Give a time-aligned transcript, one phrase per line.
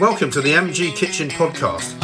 [0.00, 2.00] Welcome to the MG Kitchen Podcast.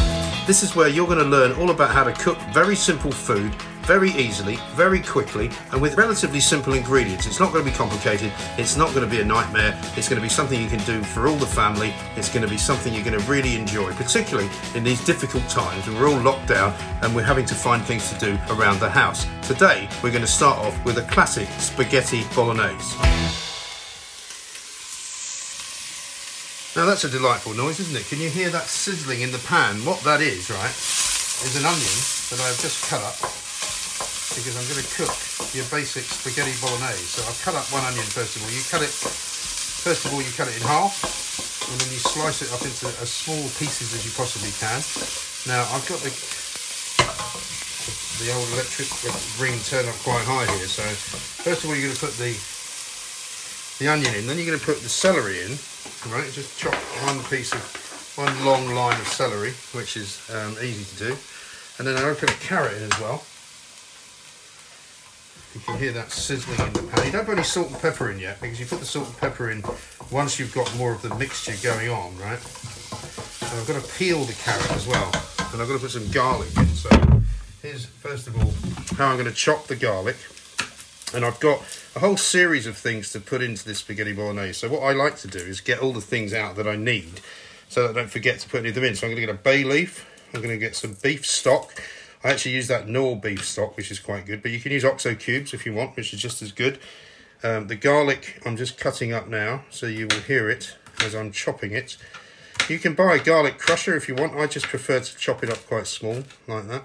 [0.46, 3.54] This is where you're going to learn all about how to cook very simple food
[3.86, 7.26] very easily, very quickly, and with relatively simple ingredients.
[7.26, 10.20] It's not going to be complicated, it's not going to be a nightmare, it's going
[10.20, 12.92] to be something you can do for all the family, it's going to be something
[12.92, 16.74] you're going to really enjoy, particularly in these difficult times when we're all locked down
[17.00, 19.26] and we're having to find things to do around the house.
[19.40, 23.55] Today, we're going to start off with a classic spaghetti bolognese.
[26.76, 28.04] Now that's a delightful noise, isn't it?
[28.04, 29.80] Can you hear that sizzling in the pan?
[29.88, 30.76] What that is, right,
[31.40, 31.96] is an onion
[32.28, 33.16] that I've just cut up
[34.36, 35.16] because I'm going to cook
[35.56, 37.16] your basic spaghetti bolognese.
[37.16, 38.52] So I've cut up one onion first of all.
[38.52, 41.00] You cut it, first of all, you cut it in half,
[41.64, 44.84] and then you slice it up into as small pieces as you possibly can.
[45.48, 46.12] Now I've got the
[48.20, 48.92] the old electric
[49.40, 50.68] ring turned up quite high here.
[50.68, 50.84] So
[51.40, 52.36] first of all, you're going to put the
[53.78, 55.52] the onion in, then you're going to put the celery in.
[56.12, 56.74] Right, just chop
[57.04, 57.60] one piece of
[58.16, 61.16] one long line of celery, which is um, easy to do,
[61.78, 63.24] and then I'm going to put a carrot in as well.
[65.54, 67.06] You can hear that sizzling in the pan.
[67.06, 69.16] You don't put any salt and pepper in yet because you put the salt and
[69.16, 69.64] pepper in
[70.10, 72.38] once you've got more of the mixture going on, right?
[72.38, 75.10] So I've got to peel the carrot as well,
[75.52, 76.66] and I've got to put some garlic in.
[76.68, 76.90] So
[77.62, 78.52] here's first of all
[78.96, 80.16] how I'm going to chop the garlic,
[81.16, 81.62] and I've got
[81.96, 84.52] a whole series of things to put into this spaghetti bolognese.
[84.52, 87.22] So what I like to do is get all the things out that I need,
[87.70, 88.94] so that I don't forget to put any of them in.
[88.94, 90.06] So I'm going to get a bay leaf.
[90.34, 91.82] I'm going to get some beef stock.
[92.22, 94.84] I actually use that Knorr beef stock, which is quite good, but you can use
[94.84, 96.78] OXO cubes if you want, which is just as good.
[97.42, 101.32] Um, the garlic I'm just cutting up now, so you will hear it as I'm
[101.32, 101.96] chopping it.
[102.68, 104.36] You can buy a garlic crusher if you want.
[104.36, 106.82] I just prefer to chop it up quite small, like that.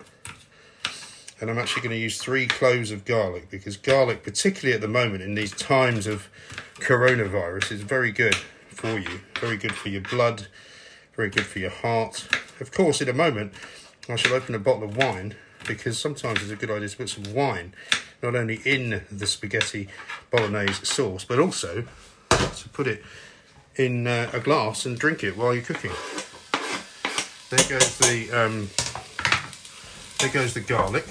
[1.42, 4.88] And I'm actually going to use three cloves of garlic because garlic, particularly at the
[4.88, 6.30] moment in these times of
[6.76, 8.36] coronavirus, is very good
[8.70, 9.22] for you.
[9.40, 10.48] Very good for your blood,
[11.16, 12.28] very good for your heart.
[12.60, 13.54] Of course, in a moment,
[14.08, 15.34] I shall open a bottle of wine
[15.68, 17.74] because sometimes it's a good idea to put some wine
[18.22, 19.88] not only in the spaghetti
[20.30, 21.86] bolognese sauce but also
[22.30, 23.04] to put it
[23.76, 25.92] in uh, a glass and drink it while you're cooking.
[27.50, 28.70] There goes the um,
[30.20, 31.06] there goes the garlic.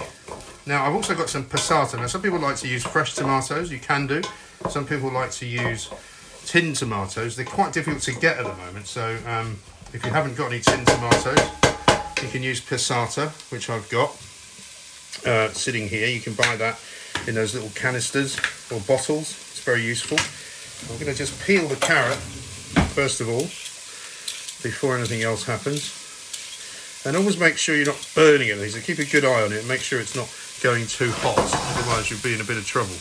[0.71, 1.97] Now I've also got some passata.
[1.97, 3.73] Now some people like to use fresh tomatoes.
[3.73, 4.23] You can do.
[4.69, 5.91] Some people like to use
[6.47, 7.35] tin tomatoes.
[7.35, 8.87] They're quite difficult to get at the moment.
[8.87, 9.59] So um,
[9.93, 11.41] if you haven't got any tin tomatoes,
[12.23, 14.11] you can use passata, which I've got
[15.27, 16.07] uh, sitting here.
[16.07, 16.79] You can buy that
[17.27, 18.39] in those little canisters
[18.71, 19.33] or bottles.
[19.51, 20.19] It's very useful.
[20.89, 22.19] I'm going to just peel the carrot
[22.95, 23.43] first of all
[24.63, 25.97] before anything else happens.
[27.05, 28.71] And always make sure you're not burning anything.
[28.71, 29.67] So keep a good eye on it.
[29.67, 30.29] Make sure it's not
[30.63, 31.39] going too hot.
[31.39, 32.97] Otherwise, you'll be in a bit of trouble.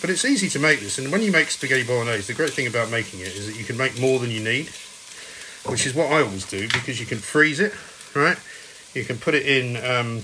[0.00, 0.98] But it's easy to make this.
[0.98, 3.64] And when you make spaghetti bolognese, the great thing about making it is that you
[3.64, 4.68] can make more than you need
[5.66, 7.72] which is what I always do because you can freeze it,
[8.14, 8.38] right?
[8.94, 10.22] You can put it in um,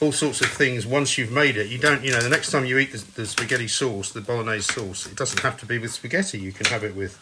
[0.00, 1.68] all sorts of things once you've made it.
[1.68, 4.72] You don't, you know, the next time you eat the, the, spaghetti sauce, the bolognese
[4.72, 6.38] sauce, it doesn't have to be with spaghetti.
[6.38, 7.18] You can have it with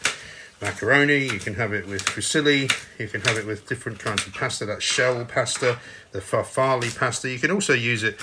[0.61, 4.33] macaroni, you can have it with fusilli, you can have it with different kinds of
[4.33, 5.79] pasta, that shell pasta,
[6.11, 7.29] the farfalle pasta.
[7.29, 8.19] You can also use it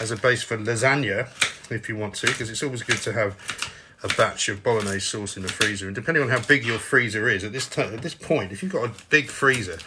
[0.00, 1.28] as a base for lasagna
[1.70, 3.36] if you want to, because it's always good to have
[4.02, 5.86] a batch of bolognese sauce in the freezer.
[5.86, 8.62] And depending on how big your freezer is, at this t- at this point, if
[8.62, 9.78] you've got a big freezer,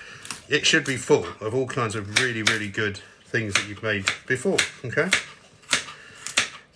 [0.49, 4.05] it should be full of all kinds of really, really good things that you've made
[4.25, 4.57] before.
[4.85, 5.09] Okay.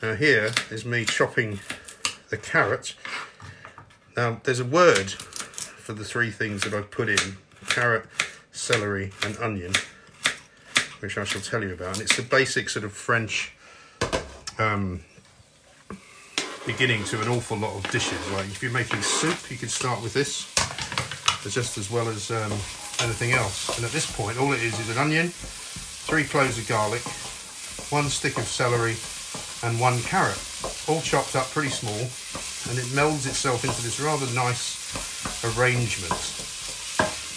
[0.02, 1.60] Now here is me chopping
[2.30, 2.96] the carrot.
[4.16, 8.06] Now there's a word for the three things that I've put in: carrot,
[8.52, 9.74] celery, and onion,
[11.00, 11.94] which I shall tell you about.
[11.94, 13.54] And it's the basic sort of French.
[14.60, 15.02] Um,
[16.66, 18.20] beginning to an awful lot of dishes.
[18.32, 20.54] Like if you're making soup, you can start with this,
[21.52, 22.52] just as well as um,
[23.02, 23.76] anything else.
[23.76, 27.02] And at this point, all it is is an onion, three cloves of garlic,
[27.92, 28.96] one stick of celery,
[29.64, 30.38] and one carrot,
[30.88, 31.98] all chopped up pretty small,
[32.70, 34.78] and it melds itself into this rather nice
[35.44, 36.14] arrangement.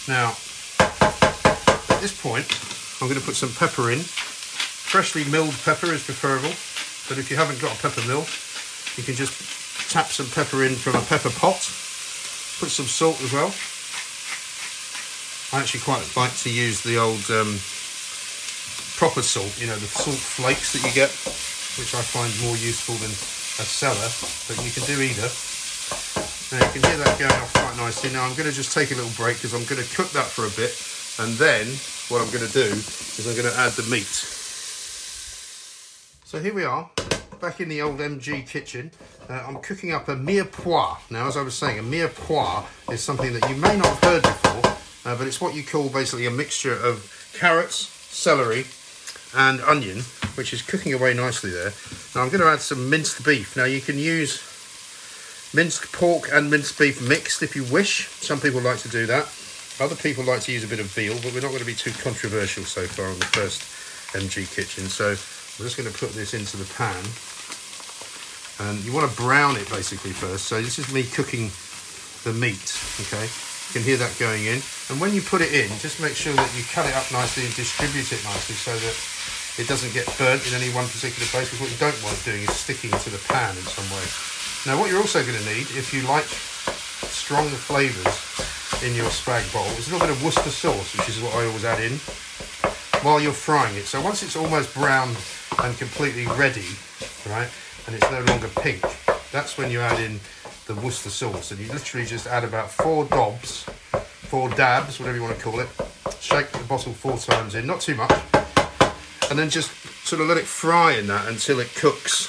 [0.07, 0.37] Now,
[0.79, 2.45] at this point,
[3.01, 3.99] I'm going to put some pepper in.
[3.99, 6.53] Freshly milled pepper is preferable,
[7.09, 8.25] but if you haven't got a pepper mill,
[8.95, 9.33] you can just
[9.91, 11.59] tap some pepper in from a pepper pot.
[12.59, 13.51] Put some salt as well.
[15.51, 17.59] I actually quite like to use the old um,
[18.95, 21.11] proper salt, you know, the salt flakes that you get,
[21.79, 23.11] which I find more useful than
[23.59, 24.09] a cellar,
[24.47, 25.29] but you can do either.
[26.51, 28.11] Now you can hear that going off quite nicely.
[28.11, 30.25] Now I'm going to just take a little break because I'm going to cook that
[30.25, 30.75] for a bit,
[31.23, 31.67] and then
[32.09, 34.05] what I'm going to do is I'm going to add the meat.
[36.25, 36.89] So here we are.
[37.39, 38.91] back in the old MG kitchen.
[39.29, 40.97] Uh, I'm cooking up a mirepoix.
[41.09, 44.23] Now, as I was saying, a mirepoix is something that you may not have heard
[44.23, 44.71] before,
[45.05, 48.65] uh, but it's what you call basically a mixture of carrots, celery,
[49.35, 49.97] and onion,
[50.35, 51.71] which is cooking away nicely there.
[52.13, 53.55] Now, I'm going to add some minced beef.
[53.55, 54.41] Now, you can use
[55.53, 58.07] minced pork and minced beef mixed if you wish.
[58.21, 59.27] Some people like to do that.
[59.79, 61.75] Other people like to use a bit of veal, but we're not going to be
[61.75, 63.61] too controversial so far on the first
[64.13, 64.87] MG kitchen.
[64.87, 67.03] So I'm just going to put this into the pan.
[68.59, 70.45] And you want to brown it basically first.
[70.45, 71.51] So this is me cooking
[72.23, 72.71] the meat,
[73.03, 73.27] okay?
[73.27, 74.63] You can hear that going in.
[74.89, 77.43] And when you put it in, just make sure that you cut it up nicely
[77.43, 78.95] and distribute it nicely so that
[79.57, 82.43] it doesn't get burnt in any one particular place because what you don't want doing
[82.43, 84.03] is sticking to the pan in some way.
[84.67, 88.19] Now what you're also going to need, if you like strong flavours
[88.83, 91.45] in your spag bol, is a little bit of Worcester sauce, which is what I
[91.45, 91.97] always add in
[93.05, 93.85] while you're frying it.
[93.85, 95.15] So once it's almost brown
[95.63, 96.67] and completely ready,
[97.29, 97.49] right,
[97.87, 98.83] and it's no longer pink,
[99.31, 100.19] that's when you add in
[100.67, 101.51] the Worcester sauce.
[101.51, 103.63] And you literally just add about four dobs,
[104.27, 105.69] four dabs, whatever you want to call it.
[106.19, 108.11] Shake the bottle four times in, not too much.
[109.29, 109.71] And then just
[110.05, 112.27] sort of let it fry in that until it cooks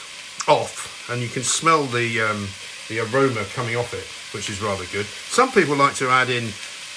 [0.49, 1.09] off.
[1.11, 2.49] And you can smell the, um,
[2.89, 5.07] the aroma coming off it, which is rather good.
[5.07, 6.49] Some people like to add in,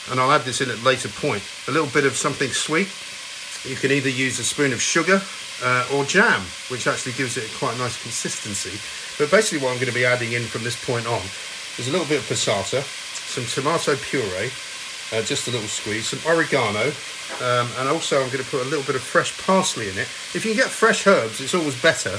[0.10, 2.90] and I'll add this in at a later point, a little bit of something sweet.
[3.68, 5.22] You can either use a spoon of sugar
[5.64, 8.80] uh, or jam, which actually gives it quite a nice consistency.
[9.22, 11.22] But basically what I'm going to be adding in from this point on
[11.78, 14.50] is a little bit of passata, some tomato puree,
[15.14, 16.92] uh, just a little squeeze, some oregano,
[17.42, 20.08] um, and also I'm going to put a little bit of fresh parsley in it.
[20.34, 22.18] If you can get fresh herbs, it's always better,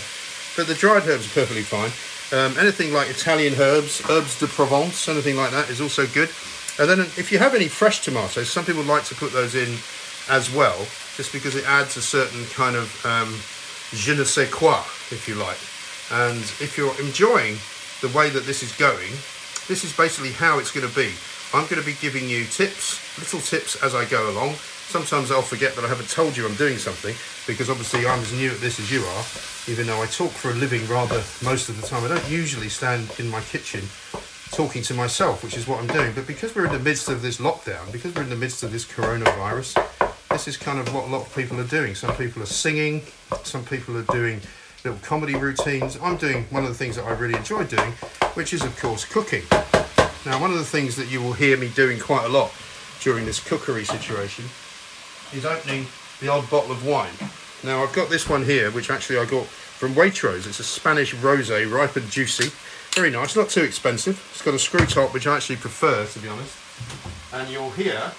[0.57, 1.91] but the dried herbs are perfectly fine.
[2.33, 6.31] Um, anything like Italian herbs, herbs de Provence, anything like that is also good.
[6.79, 9.77] And then if you have any fresh tomatoes, some people like to put those in
[10.29, 10.79] as well,
[11.17, 13.35] just because it adds a certain kind of um,
[13.93, 14.79] je ne sais quoi,
[15.11, 15.59] if you like.
[16.13, 17.59] And if you're enjoying
[18.01, 19.11] the way that this is going,
[19.69, 21.13] this is basically how it's going to be.
[21.53, 24.55] I'm going to be giving you tips, little tips as I go along.
[24.55, 27.15] Sometimes I'll forget that I haven't told you I'm doing something
[27.45, 29.25] because obviously I'm as new at this as you are,
[29.67, 32.05] even though I talk for a living rather most of the time.
[32.05, 33.83] I don't usually stand in my kitchen
[34.53, 36.13] talking to myself, which is what I'm doing.
[36.15, 38.71] But because we're in the midst of this lockdown, because we're in the midst of
[38.71, 39.75] this coronavirus,
[40.31, 41.97] this is kind of what a lot of people are doing.
[41.97, 43.03] Some people are singing,
[43.43, 44.41] some people are doing
[44.85, 45.99] little comedy routines.
[46.01, 47.93] I'm doing one of the things that I really enjoy doing,
[48.35, 49.43] which is, of course, cooking.
[50.27, 52.53] Now, one of the things that you will hear me doing quite a lot
[53.01, 54.45] during this cookery situation
[55.33, 55.87] is opening
[56.21, 57.15] the odd bottle of wine.
[57.65, 60.47] Now, I've got this one here, which actually I got from Waitrose.
[60.47, 62.51] It's a Spanish rosé, ripe and juicy.
[62.95, 64.23] Very nice, not too expensive.
[64.33, 66.55] It's got a screw top, which I actually prefer, to be honest.
[67.33, 68.13] And you'll hear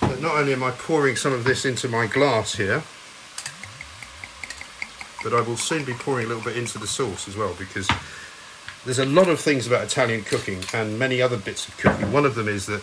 [0.00, 2.82] that not only am I pouring some of this into my glass here,
[5.22, 7.88] but I will soon be pouring a little bit into the sauce as well because
[8.84, 12.10] there's a lot of things about Italian cooking and many other bits of cooking.
[12.12, 12.82] One of them is that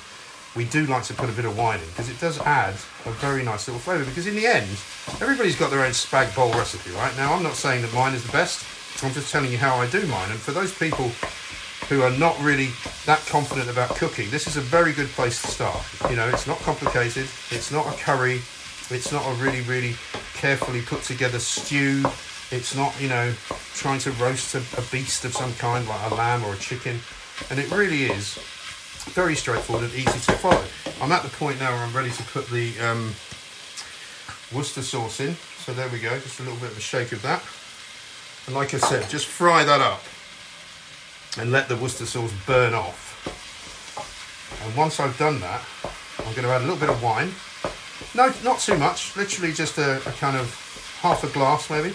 [0.56, 2.74] we do like to put a bit of wine in because it does add
[3.06, 4.06] a very nice little flavour.
[4.06, 4.68] Because in the end,
[5.22, 7.16] everybody's got their own spag bol recipe, right?
[7.18, 8.66] Now, I'm not saying that mine is the best.
[9.04, 10.32] I'm just telling you how I do mine.
[10.32, 11.10] And for those people
[11.90, 12.70] who are not really
[13.06, 15.84] that confident about cooking, this is a very good place to start.
[16.10, 17.28] You know, it's not complicated.
[17.52, 18.42] It's not a curry.
[18.90, 19.96] It's not a really, really
[20.34, 22.04] carefully put together stew.
[22.50, 23.34] It's not, you know,
[23.74, 27.00] trying to roast a, a beast of some kind like a lamb or a chicken.
[27.50, 28.36] And it really is
[29.14, 30.64] very straightforward and easy to follow.
[31.02, 33.14] I'm at the point now where I'm ready to put the um,
[34.54, 35.36] Worcester sauce in.
[35.66, 37.44] So there we go, just a little bit of a shake of that.
[38.48, 40.02] And like I said, just fry that up
[41.38, 43.04] and let the Worcester sauce burn off.
[44.64, 45.62] And once I've done that,
[46.20, 47.32] I'm going to add a little bit of wine.
[48.16, 50.48] No, not too much, literally just a, a kind of
[51.02, 51.94] half a glass maybe.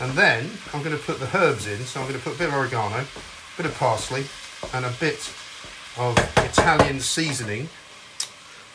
[0.00, 1.78] And then I'm going to put the herbs in.
[1.80, 4.24] So I'm going to put a bit of oregano, a bit of parsley,
[4.72, 5.32] and a bit
[5.96, 7.68] of Italian seasoning.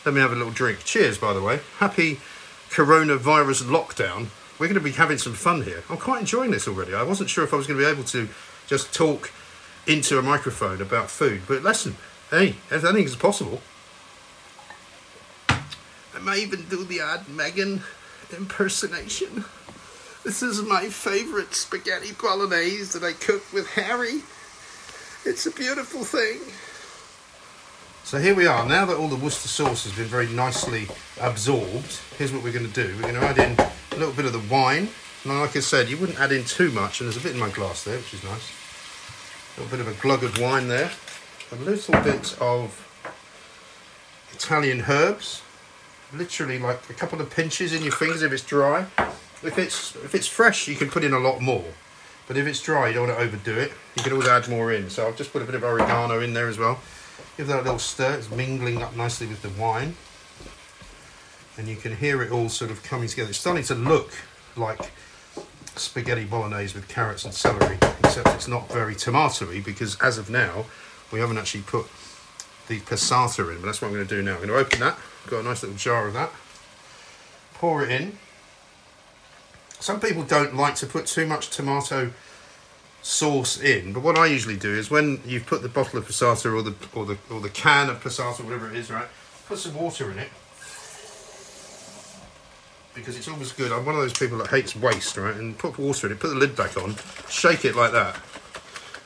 [0.04, 0.84] Let me have a little drink.
[0.84, 1.60] Cheers, by the way.
[1.78, 2.20] Happy
[2.70, 4.28] coronavirus lockdown.
[4.58, 5.82] We're going to be having some fun here.
[5.90, 6.94] I'm quite enjoying this already.
[6.94, 8.28] I wasn't sure if I was going to be able to
[8.66, 9.30] just talk
[9.86, 11.96] into a microphone about food, but listen,
[12.30, 13.60] hey, anything is possible.
[15.48, 17.82] I might even do the odd Megan
[18.36, 19.44] impersonation.
[20.22, 24.20] This is my favourite spaghetti bolognese that I cook with Harry.
[25.24, 26.40] It's a beautiful thing.
[28.04, 28.68] So here we are.
[28.68, 30.88] Now that all the Worcester sauce has been very nicely
[31.22, 32.94] absorbed, here's what we're going to do.
[32.96, 34.90] We're going to add in a little bit of the wine.
[35.24, 37.40] Now, like I said, you wouldn't add in too much, and there's a bit in
[37.40, 38.52] my glass there, which is nice.
[39.56, 40.90] A little bit of a glug of wine there.
[41.50, 42.86] A little bit of
[44.34, 45.40] Italian herbs.
[46.12, 48.86] Literally like a couple of pinches in your fingers if it's dry.
[49.42, 51.64] If it's if it's fresh, you can put in a lot more.
[52.26, 53.72] But if it's dry, you don't want to overdo it.
[53.96, 54.88] You can always add more in.
[54.88, 56.78] So I've just put a bit of oregano in there as well.
[57.36, 58.14] Give that a little stir.
[58.14, 59.96] It's mingling up nicely with the wine.
[61.58, 63.30] And you can hear it all sort of coming together.
[63.30, 64.12] It's starting to look
[64.56, 64.92] like
[65.74, 70.66] spaghetti bolognese with carrots and celery, except it's not very tomatoey because as of now,
[71.12, 71.86] we haven't actually put
[72.68, 73.60] the passata in.
[73.60, 74.34] But that's what I'm going to do now.
[74.34, 74.96] I'm going to open that.
[75.26, 76.30] Got a nice little jar of that.
[77.54, 78.18] Pour it in
[79.80, 82.12] some people don't like to put too much tomato
[83.02, 86.54] sauce in, but what I usually do is when you've put the bottle of passata
[86.54, 89.08] or the or the or the can of passata, whatever it is, right,
[89.46, 90.28] put some water in it
[92.94, 93.72] because it's always good.
[93.72, 95.34] I'm one of those people that hates waste, right?
[95.34, 96.96] And put water in it, put the lid back on,
[97.28, 98.20] shake it like that,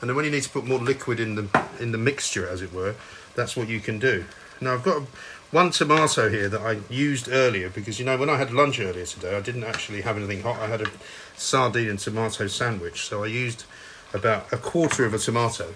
[0.01, 1.47] and then when you need to put more liquid in the
[1.79, 2.95] in the mixture, as it were,
[3.35, 4.25] that's what you can do.
[4.61, 5.03] Now I've got
[5.51, 9.05] one tomato here that I used earlier because you know when I had lunch earlier
[9.05, 10.59] today I didn't actually have anything hot.
[10.59, 10.89] I had a
[11.35, 13.05] sardine and tomato sandwich.
[13.05, 13.65] So I used
[14.13, 15.73] about a quarter of a tomato.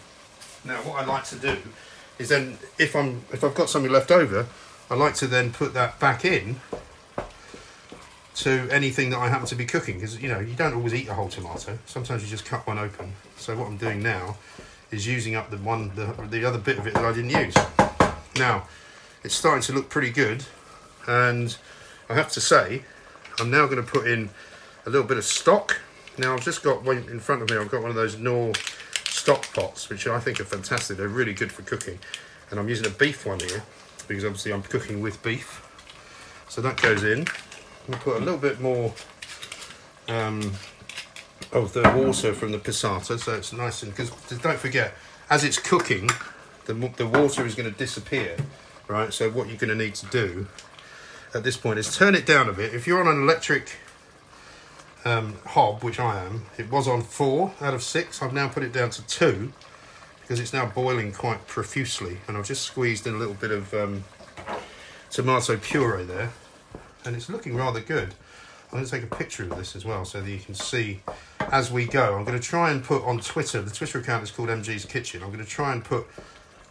[0.63, 1.57] Now what I like to do
[2.17, 4.47] is then if I'm if I've got something left over
[4.89, 6.61] I like to then put that back in
[8.35, 9.95] to anything that I happen to be cooking.
[9.95, 11.77] Because you know you don't always eat a whole tomato.
[11.85, 13.13] Sometimes you just cut one open.
[13.37, 14.37] So what I'm doing now
[14.89, 17.55] is using up the one the, the other bit of it that I didn't use
[18.39, 18.67] now
[19.23, 20.45] it's starting to look pretty good
[21.07, 21.57] and
[22.09, 22.83] I have to say
[23.39, 24.29] I'm now going to put in
[24.85, 25.79] a little bit of stock.
[26.17, 28.53] Now I've just got one in front of me I've got one of those Knorr
[29.05, 31.99] stock pots which I think are fantastic they're really good for cooking.
[32.49, 33.63] And I'm using a beef one here
[34.07, 35.65] because obviously I'm cooking with beef.
[36.47, 37.27] So that goes in.
[37.87, 38.93] We put a little bit more
[40.07, 40.53] um,
[41.51, 44.93] of the water from the passata so it's nice and because don't forget
[45.29, 46.09] as it's cooking
[46.73, 48.37] the, the water is going to disappear
[48.89, 49.13] right?
[49.13, 50.47] So what you're going to need to do
[51.33, 52.73] at this point is turn it down a bit.
[52.73, 53.77] If you're on an electric
[55.05, 58.21] um, hob, which I am, it was on four out of six.
[58.21, 59.53] I've now put it down to two
[60.21, 63.73] because it's now boiling quite profusely, and I've just squeezed in a little bit of
[63.73, 64.03] um,
[65.09, 66.31] tomato puree there,
[67.05, 68.13] and it's looking rather good.
[68.65, 71.01] I'm going to take a picture of this as well so that you can see
[71.39, 72.15] as we go.
[72.15, 75.23] I'm going to try and put on Twitter, the Twitter account is called MG's Kitchen.
[75.23, 76.05] I'm going to try and put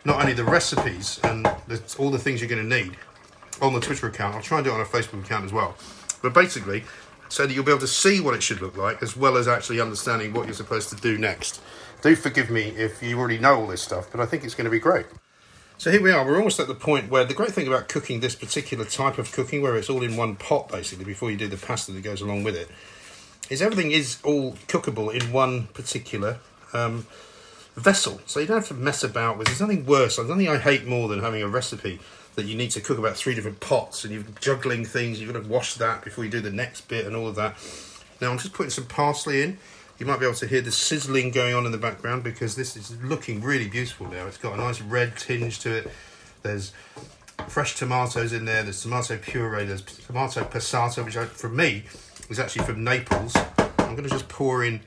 [0.08, 2.96] not only the recipes and the, all the things you're going to need
[3.60, 5.76] on the Twitter account, I'll try and do it on a Facebook account as well.
[6.22, 6.84] But basically,
[7.28, 9.46] so that you'll be able to see what it should look like as well as
[9.46, 11.60] actually understanding what you're supposed to do next.
[12.00, 14.64] Do forgive me if you already know all this stuff, but I think it's going
[14.64, 15.06] to be great.
[15.76, 18.20] So here we are, we're almost at the point where the great thing about cooking
[18.20, 21.48] this particular type of cooking, where it's all in one pot basically before you do
[21.48, 22.68] the pasta that goes along with it,
[23.50, 26.38] is everything is all cookable in one particular
[26.72, 27.06] um,
[27.78, 28.20] vessel.
[28.26, 29.46] So you don't have to mess about with.
[29.46, 30.16] There's nothing worse.
[30.16, 32.00] There's nothing I hate more than having a recipe
[32.34, 35.20] that you need to cook about three different pots and you're juggling things.
[35.20, 37.56] You've got to wash that before you do the next bit and all of that.
[38.20, 39.58] Now I'm just putting some parsley in.
[39.98, 42.76] You might be able to hear the sizzling going on in the background because this
[42.76, 44.26] is looking really beautiful now.
[44.26, 45.90] It's got a nice red tinge to it.
[46.42, 46.72] There's
[47.48, 48.62] fresh tomatoes in there.
[48.62, 49.64] There's tomato puree.
[49.64, 51.84] There's tomato passata, which I, from me
[52.30, 53.34] is actually from Naples.
[53.78, 54.80] I'm going to just pour in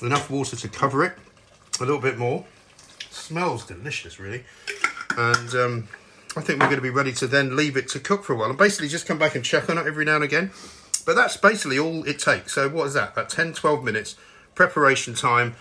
[0.00, 1.14] enough water to cover it
[1.80, 2.44] a little bit more.
[3.10, 4.44] smells delicious, really.
[5.16, 5.88] And um,
[6.36, 8.36] I think we're going to be ready to then leave it to cook for a
[8.36, 10.50] while and basically just come back and check on it every now and again.
[11.06, 12.54] But that's basically all it takes.
[12.54, 13.12] So what is that?
[13.12, 14.16] About 10, 12 minutes
[14.54, 15.54] preparation time,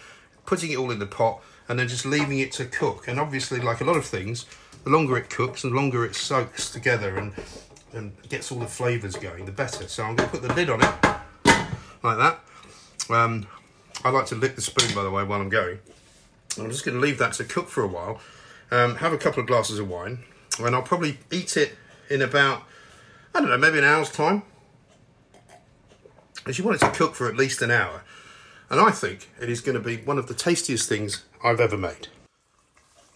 [0.46, 3.08] putting it all in the pot and then just leaving it to cook.
[3.08, 4.46] And obviously, like a lot of things,
[4.84, 7.34] the longer it cooks and the longer it soaks together and,
[7.94, 9.88] and gets all the flavours going, the better.
[9.88, 10.94] So I'm going to put the lid on it
[12.04, 12.40] like that.
[13.10, 13.48] Um,
[14.04, 15.80] I like to lick the spoon, by the way, while I'm going.
[16.60, 18.20] I'm just going to leave that to cook for a while.
[18.72, 20.20] Um, have a couple of glasses of wine,
[20.60, 21.76] and I'll probably eat it
[22.10, 22.64] in about,
[23.34, 24.44] I don't know, maybe an hour's time.
[26.46, 28.04] As you want it to cook for at least an hour.
[28.70, 31.78] And I think it is going to be one of the tastiest things I've ever
[31.78, 32.08] made.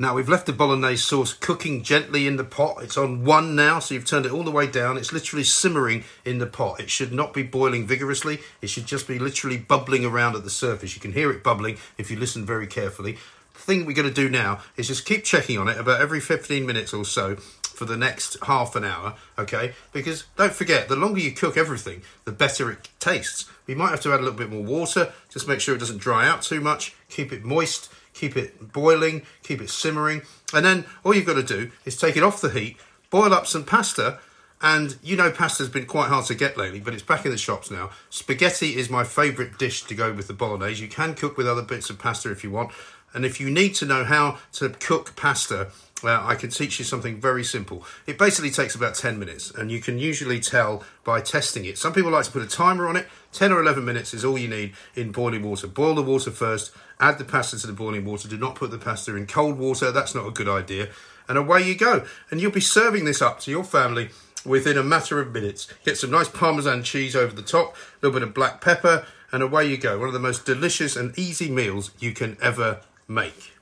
[0.01, 2.81] Now we've left the bolognese sauce cooking gently in the pot.
[2.81, 4.97] It's on one now, so you've turned it all the way down.
[4.97, 6.79] It's literally simmering in the pot.
[6.79, 8.39] It should not be boiling vigorously.
[8.63, 10.95] It should just be literally bubbling around at the surface.
[10.95, 13.19] You can hear it bubbling if you listen very carefully.
[13.53, 16.19] The thing we're going to do now is just keep checking on it about every
[16.19, 19.73] 15 minutes or so for the next half an hour, okay?
[19.91, 23.47] Because don't forget, the longer you cook everything, the better it tastes.
[23.67, 25.99] We might have to add a little bit more water, just make sure it doesn't
[25.99, 30.21] dry out too much, keep it moist keep it boiling, keep it simmering,
[30.53, 32.77] and then all you've got to do is take it off the heat,
[33.09, 34.19] boil up some pasta,
[34.61, 37.37] and you know pasta's been quite hard to get lately, but it's back in the
[37.37, 37.89] shops now.
[38.09, 40.81] Spaghetti is my favourite dish to go with the bolognese.
[40.81, 42.71] You can cook with other bits of pasta if you want,
[43.13, 45.71] and if you need to know how to cook pasta
[46.03, 47.85] uh, I can teach you something very simple.
[48.07, 51.77] It basically takes about 10 minutes, and you can usually tell by testing it.
[51.77, 53.07] Some people like to put a timer on it.
[53.33, 55.67] 10 or 11 minutes is all you need in boiling water.
[55.67, 58.27] Boil the water first, add the pasta to the boiling water.
[58.27, 60.89] Do not put the pasta in cold water, that's not a good idea.
[61.27, 62.05] And away you go.
[62.29, 64.09] And you'll be serving this up to your family
[64.45, 65.71] within a matter of minutes.
[65.85, 69.41] Get some nice Parmesan cheese over the top, a little bit of black pepper, and
[69.41, 69.97] away you go.
[69.99, 73.53] One of the most delicious and easy meals you can ever make.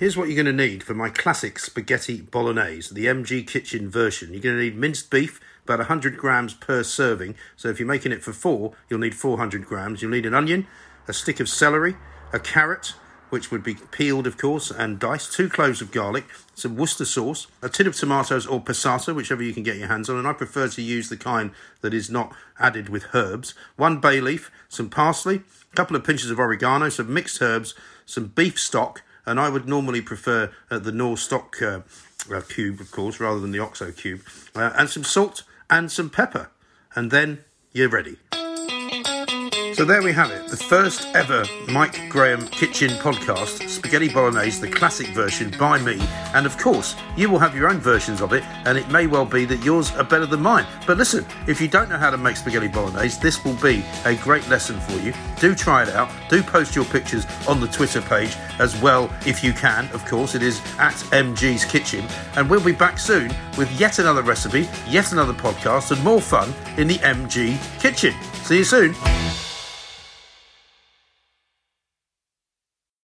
[0.00, 4.32] Here's what you're going to need for my classic spaghetti bolognese, the MG Kitchen version.
[4.32, 7.34] You're going to need minced beef, about 100 grams per serving.
[7.54, 10.00] So if you're making it for four, you'll need 400 grams.
[10.00, 10.66] You'll need an onion,
[11.06, 11.96] a stick of celery,
[12.32, 12.94] a carrot,
[13.28, 17.46] which would be peeled, of course, and diced, two cloves of garlic, some Worcester sauce,
[17.60, 20.32] a tin of tomatoes or passata, whichever you can get your hands on, and I
[20.32, 21.50] prefer to use the kind
[21.82, 26.30] that is not added with herbs, one bay leaf, some parsley, a couple of pinches
[26.30, 27.74] of oregano, some mixed herbs,
[28.06, 31.80] some beef stock, and I would normally prefer uh, the Knorr stock uh,
[32.32, 34.22] uh, cube, of course, rather than the Oxo cube,
[34.54, 36.50] uh, and some salt and some pepper,
[36.94, 38.16] and then you're ready.
[39.80, 44.70] So there we have it, the first ever Mike Graham Kitchen podcast, Spaghetti Bolognese, the
[44.70, 45.98] classic version by me.
[46.34, 49.24] And of course, you will have your own versions of it, and it may well
[49.24, 50.66] be that yours are better than mine.
[50.86, 54.14] But listen, if you don't know how to make spaghetti bolognese, this will be a
[54.16, 55.14] great lesson for you.
[55.38, 56.10] Do try it out.
[56.28, 59.88] Do post your pictures on the Twitter page as well, if you can.
[59.94, 62.06] Of course, it is at MG's Kitchen.
[62.36, 66.52] And we'll be back soon with yet another recipe, yet another podcast, and more fun
[66.76, 68.12] in the MG Kitchen.
[68.42, 68.94] See you soon.